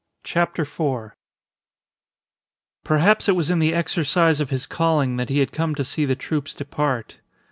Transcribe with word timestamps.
CHAPTER 0.23 0.65
FOUR 0.65 1.15
Perhaps 2.83 3.29
it 3.29 3.35
was 3.35 3.51
in 3.51 3.59
the 3.59 3.75
exercise 3.75 4.41
of 4.41 4.49
his 4.49 4.65
calling 4.65 5.17
that 5.17 5.29
he 5.29 5.37
had 5.37 5.51
come 5.51 5.75
to 5.75 5.85
see 5.85 6.05
the 6.05 6.15
troops 6.15 6.55
depart. 6.55 7.19